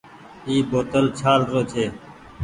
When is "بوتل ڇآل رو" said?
0.69-1.61